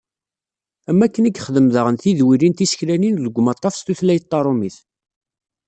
[0.89, 4.77] Am wakken i yexdem daɣen tidwilin tiseklanin deg umaṭṭaf s tutlayt tarumit.